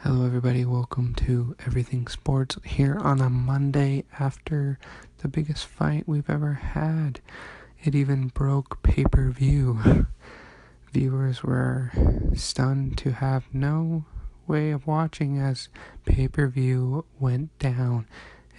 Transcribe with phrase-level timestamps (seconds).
[0.00, 0.64] Hello, everybody.
[0.66, 4.78] Welcome to Everything Sports here on a Monday after
[5.18, 7.20] the biggest fight we've ever had.
[7.82, 10.06] It even broke pay per view.
[10.92, 11.92] Viewers were
[12.34, 14.04] stunned to have no
[14.46, 15.70] way of watching as
[16.04, 18.06] pay per view went down,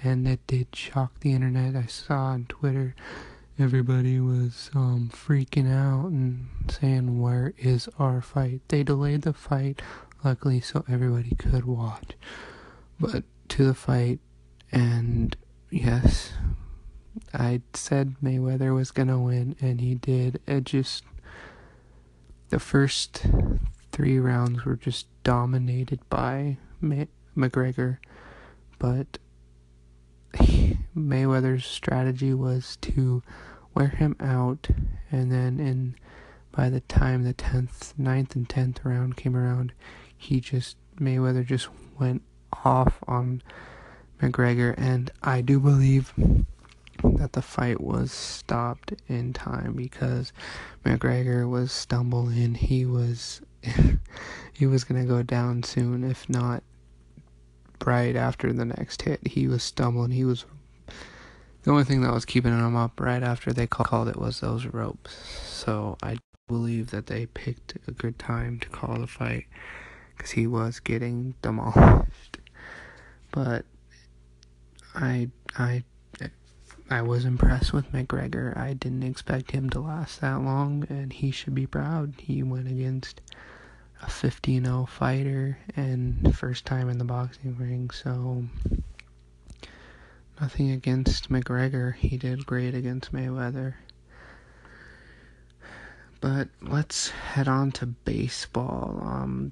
[0.04, 1.76] and it did shock the internet.
[1.76, 2.96] I saw on Twitter
[3.60, 8.62] everybody was um, freaking out and saying, Where is our fight?
[8.68, 9.82] They delayed the fight
[10.28, 12.18] luckily, so everybody could watch.
[13.00, 14.20] But to the fight,
[14.74, 15.38] and
[15.70, 16.34] yes,
[17.34, 20.42] I said Mayweather was gonna win, and he did.
[20.46, 21.06] It just
[22.50, 23.26] the first
[23.94, 28.00] three rounds were just dominated by May- McGregor,
[28.80, 29.20] but
[30.94, 33.24] Mayweather's strategy was to
[33.74, 34.68] wear him out,
[35.10, 35.96] and then in
[36.52, 39.72] by the time the tenth, ninth, and tenth round came around,
[40.18, 42.24] he just Mayweather just went
[42.66, 43.42] off on
[44.22, 46.14] McGregor, and I do believe
[47.04, 50.34] that the fight was stopped in time because
[50.84, 52.56] McGregor was stumbling.
[52.56, 53.42] He was
[54.54, 56.64] he was gonna go down soon, if not
[57.86, 59.26] right after the next hit.
[59.28, 60.12] He was stumbling.
[60.12, 60.46] He was
[61.64, 64.66] the only thing that was keeping him up right after they called it was those
[64.66, 65.14] ropes.
[65.46, 69.46] So I believe that they picked a good time to call the fight
[70.18, 72.40] because he was getting demolished.
[73.32, 73.66] But
[74.96, 75.84] I I
[76.90, 78.58] I was impressed with McGregor.
[78.58, 82.14] I didn't expect him to last that long, and he should be proud.
[82.18, 83.20] He went against
[84.02, 88.46] a 15-0 fighter and first time in the boxing ring, so
[90.40, 91.94] nothing against McGregor.
[91.96, 93.74] He did great against Mayweather.
[96.22, 99.02] But let's head on to baseball.
[99.04, 99.52] Um,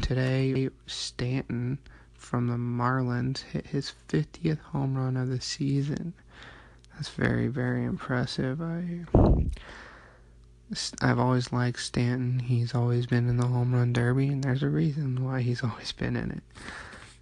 [0.00, 1.78] today, Stanton
[2.14, 6.12] from the Marlins hit his 50th home run of the season.
[6.94, 8.60] That's very, very impressive.
[8.60, 9.04] I,
[11.00, 12.40] I've always liked Stanton.
[12.40, 15.92] He's always been in the home run derby, and there's a reason why he's always
[15.92, 16.42] been in it.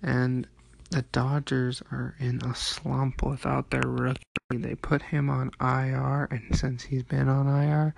[0.02, 0.46] And
[0.90, 4.22] the Dodgers are in a slump without their rookie.
[4.50, 7.94] They put him on IR, and since he's been on IR,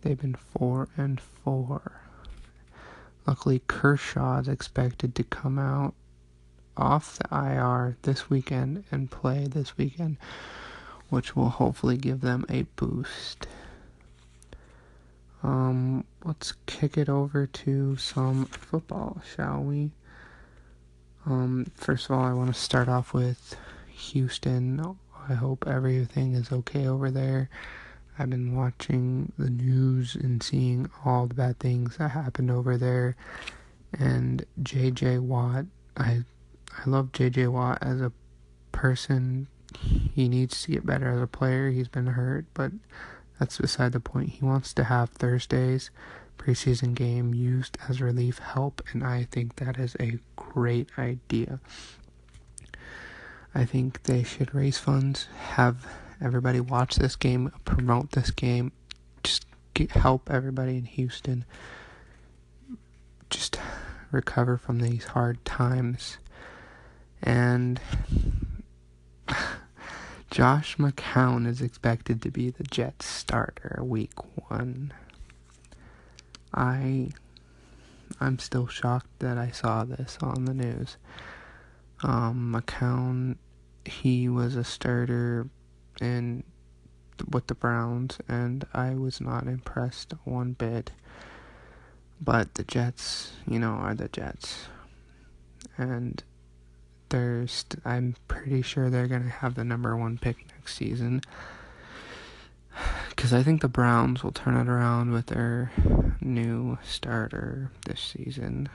[0.00, 2.01] they've been four and four.
[3.26, 5.94] Luckily, Kershaw is expected to come out
[6.76, 10.16] off the IR this weekend and play this weekend,
[11.08, 13.46] which will hopefully give them a boost.
[15.42, 19.90] Um, let's kick it over to some football, shall we?
[21.26, 23.56] Um, first of all, I want to start off with
[23.88, 24.96] Houston.
[25.28, 27.48] I hope everything is okay over there.
[28.22, 33.16] I've been watching the news and seeing all the bad things that happened over there.
[33.92, 35.64] And JJ Watt,
[35.96, 36.22] I
[36.78, 38.12] I love JJ Watt as a
[38.70, 39.48] person.
[40.14, 41.70] He needs to get better as a player.
[41.70, 42.70] He's been hurt, but
[43.40, 44.30] that's beside the point.
[44.30, 45.90] He wants to have Thursdays
[46.38, 51.58] preseason game used as relief help, and I think that is a great idea.
[53.52, 55.88] I think they should raise funds, have
[56.22, 58.72] everybody watch this game, promote this game,
[59.22, 61.44] just get, help everybody in Houston
[63.32, 63.58] just
[64.10, 66.18] recover from these hard times.
[67.22, 67.80] And
[70.30, 74.12] Josh McCown is expected to be the Jets starter week
[74.48, 74.92] one.
[76.54, 77.08] I
[78.20, 80.98] I'm still shocked that I saw this on the news.
[82.02, 83.36] Um, McCown,
[83.86, 85.48] he was a starter
[86.00, 86.44] in
[87.30, 90.92] with the Browns, and I was not impressed one bit.
[92.20, 94.66] But the Jets, you know, are the Jets,
[95.76, 96.22] and
[97.08, 101.20] there's I'm pretty sure they're gonna have the number one pick next season
[103.10, 105.72] because I think the Browns will turn it around with their
[106.20, 108.68] new starter this season.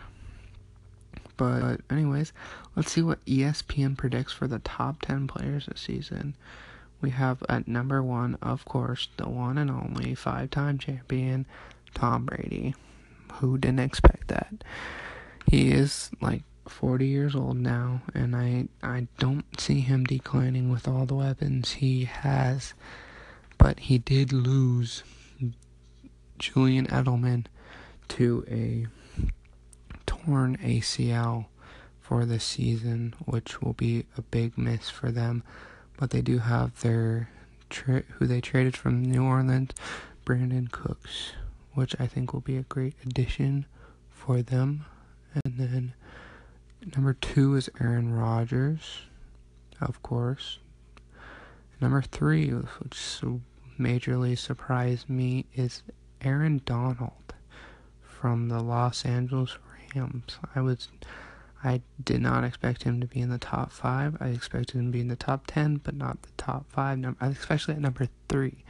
[1.37, 2.33] But, anyways,
[2.75, 6.35] let's see what ESPN predicts for the top 10 players this season.
[7.01, 11.45] We have at number one, of course, the one and only five time champion,
[11.93, 12.75] Tom Brady.
[13.35, 14.63] Who didn't expect that?
[15.45, 20.87] He is like 40 years old now, and I, I don't see him declining with
[20.87, 22.73] all the weapons he has
[23.57, 25.03] but he did lose
[26.37, 27.45] Julian Edelman
[28.09, 28.87] to a
[30.05, 31.47] torn ACL
[31.99, 35.43] for the season, which will be a big miss for them.
[35.97, 37.29] But they do have their
[37.69, 39.71] tra- who they traded from New Orleans,
[40.25, 41.33] Brandin Cooks,
[41.73, 43.65] which I think will be a great addition
[44.09, 44.85] for them.
[45.43, 45.93] And then
[46.95, 49.01] Number two is Aaron Rodgers,
[49.81, 50.59] of course.
[51.81, 53.21] Number three, which
[53.79, 55.83] majorly surprised me, is
[56.21, 57.33] Aaron Donald
[58.01, 59.57] from the Los Angeles
[59.95, 60.37] Rams.
[60.55, 60.87] I was
[61.63, 64.17] I did not expect him to be in the top five.
[64.19, 67.03] I expected him to be in the top ten, but not the top five.
[67.19, 68.63] Especially at number three.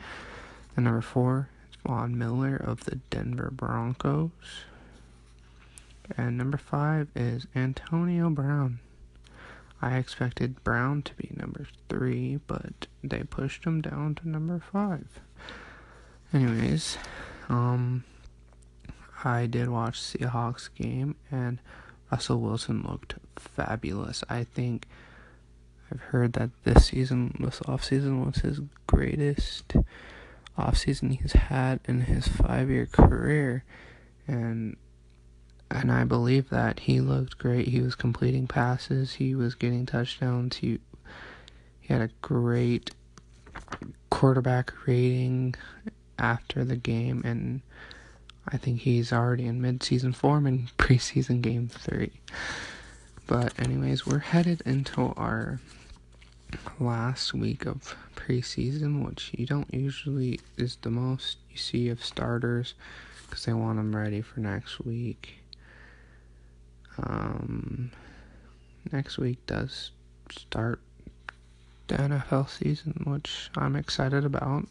[0.76, 4.32] And number four is Von Miller of the Denver Broncos.
[6.18, 8.80] And number five is Antonio Brown.
[9.82, 15.20] I expected Brown to be number three, but they pushed him down to number five.
[16.34, 16.98] Anyways,
[17.50, 18.04] um,
[19.24, 21.60] I did watch Seahawks game and
[22.12, 24.24] Russell Wilson looked fabulous.
[24.30, 24.88] I think
[25.92, 29.76] I've heard that this season, this offseason, was his greatest
[30.58, 33.64] offseason he's had in his five year career.
[34.28, 34.78] And
[35.70, 37.68] and I believe that he looked great.
[37.68, 40.80] He was completing passes, he was getting touchdowns, he
[41.80, 42.92] he had a great
[44.10, 45.56] quarterback rating
[46.20, 47.62] after the game and
[48.50, 52.12] I think he's already in mid-season form in preseason game 3.
[53.26, 55.60] But anyways, we're headed into our
[56.80, 62.74] last week of preseason, which you don't usually is the most you see of starters
[63.24, 65.40] because they want them ready for next week.
[66.98, 67.92] Um,
[68.92, 69.92] next week does
[70.32, 70.80] start
[71.88, 74.68] the NFL season, which I'm excited about.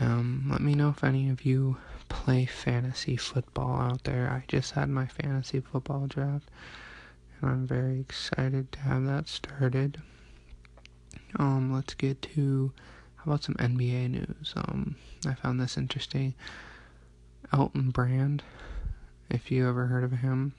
[0.00, 1.78] Um, let me know if any of you
[2.08, 4.30] play fantasy football out there.
[4.30, 6.50] I just had my fantasy football draft,
[7.40, 10.00] and I'm very excited to have that started.
[11.36, 12.72] Um, let's get to
[13.16, 14.52] how about some NBA news?
[14.56, 14.94] Um,
[15.26, 16.34] I found this interesting.
[17.52, 18.44] Elton Brand,
[19.28, 20.54] if you ever heard of him,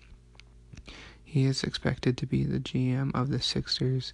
[1.23, 4.13] he is expected to be the GM of the Sixers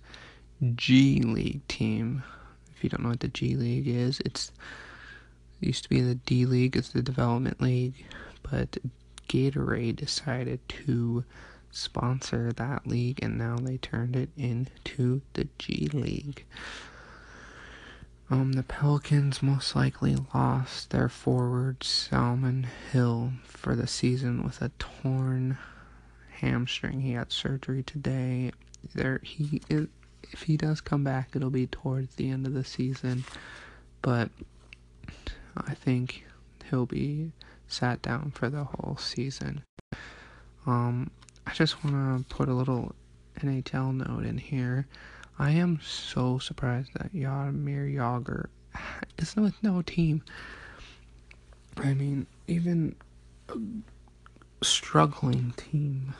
[0.75, 2.23] G League team.
[2.75, 4.51] If you don't know what the G League is, it's
[5.65, 8.05] it used to be in the D League, it's the development league,
[8.43, 8.77] but
[9.27, 11.25] Gatorade decided to
[11.71, 16.45] sponsor that league and now they turned it into the G League.
[18.29, 24.71] Um, the Pelicans most likely lost their forward Solomon Hill for the season with a
[24.79, 25.57] torn
[26.39, 27.01] hamstring.
[27.01, 28.51] He had surgery today.
[28.93, 29.87] There, he is,
[30.31, 33.25] if he does come back, it'll be towards the end of the season.
[34.01, 34.29] But
[35.57, 36.25] I think
[36.69, 37.31] he'll be
[37.67, 39.63] sat down for the whole season.
[40.65, 41.11] Um,
[41.45, 42.95] I just want to put a little
[43.39, 44.87] NHL note in here.
[45.37, 48.47] I am so surprised that Jaromir Jagr
[49.17, 50.23] is with no team.
[51.77, 52.95] I mean, even
[53.49, 53.55] a
[54.63, 56.13] struggling team.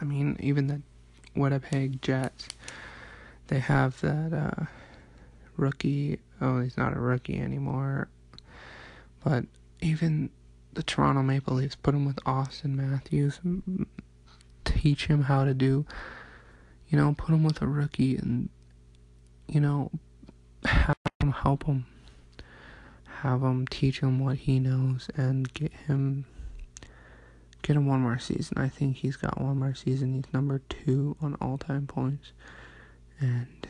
[0.00, 0.82] I mean, even the
[1.36, 2.48] Winnipeg Jets,
[3.46, 4.64] they have that uh,
[5.56, 6.18] rookie.
[6.40, 8.08] Oh, he's not a rookie anymore.
[9.24, 9.46] But
[9.80, 10.30] even
[10.74, 13.40] the Toronto Maple Leafs put him with Auston Matthews,
[14.64, 15.86] teach him how to do,
[16.88, 18.50] you know, put him with a rookie and,
[19.48, 19.90] you know,
[20.64, 21.86] have him help him.
[23.20, 26.26] Have him teach him what he knows and get him
[27.62, 28.58] get him one more season.
[28.58, 30.12] I think he's got one more season.
[30.12, 32.32] He's number two on all time points.
[33.18, 33.66] And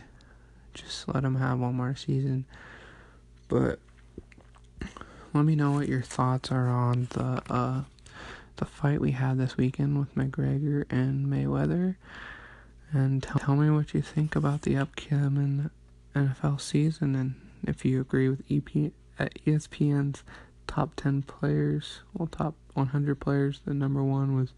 [0.73, 2.45] just let him have one more season.
[3.47, 3.79] But
[5.35, 7.83] let me know what your thoughts are on the uh,
[8.57, 11.97] the fight we had this weekend with McGregor and Mayweather,
[12.93, 15.71] and tell, tell me what you think about the upcoming
[16.15, 17.35] NFL season, and
[17.67, 20.23] if you agree with EP ESPN's
[20.67, 23.61] top 10 players, well, top 100 players.
[23.65, 24.53] The number one was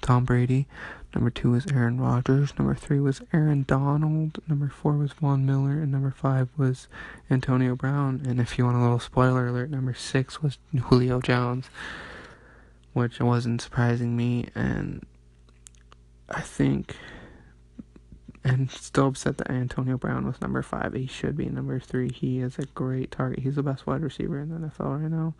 [0.00, 0.66] Tom Brady.
[1.14, 2.56] Number two was Aaron Rodgers.
[2.58, 4.38] Number three was Aaron Donald.
[4.46, 5.80] Number four was Von Miller.
[5.80, 6.88] And number five was
[7.30, 8.22] Antonio Brown.
[8.26, 11.68] And if you want a little spoiler alert, number six was Julio Jones,
[12.92, 14.48] which wasn't surprising me.
[14.54, 15.04] And
[16.28, 16.96] I think
[18.46, 20.92] and still upset that Antonio Brown was number five.
[20.92, 22.12] He should be number three.
[22.12, 23.40] He is a great target.
[23.40, 25.34] He's the best wide receiver in the NFL right now.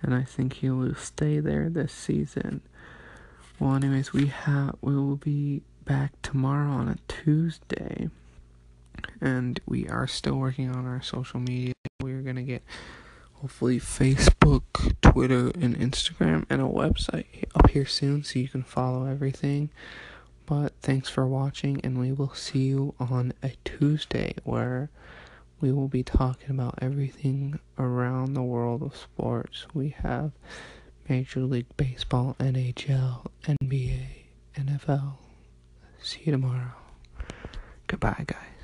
[0.00, 2.60] And I think he will stay there this season.
[3.58, 8.08] Well, anyways, we have we will be back tomorrow on a Tuesday,
[9.20, 11.74] and we are still working on our social media.
[12.00, 12.62] We're gonna get
[13.40, 19.06] hopefully Facebook, Twitter, and Instagram, and a website up here soon, so you can follow
[19.06, 19.70] everything.
[20.48, 24.88] But thanks for watching, and we will see you on a Tuesday where
[25.60, 29.66] we will be talking about everything around the world of sports.
[29.74, 30.32] We have
[31.06, 34.06] Major League Baseball, NHL, NBA,
[34.56, 35.18] NFL.
[36.00, 36.72] See you tomorrow.
[37.86, 38.57] Goodbye, guys.